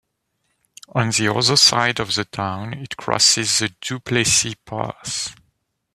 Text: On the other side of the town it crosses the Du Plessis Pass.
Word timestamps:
On 0.95 1.09
the 1.11 1.27
other 1.31 1.55
side 1.55 1.99
of 1.99 2.15
the 2.15 2.25
town 2.25 2.73
it 2.73 2.97
crosses 2.97 3.59
the 3.59 3.69
Du 3.81 3.99
Plessis 3.99 4.55
Pass. 4.65 5.35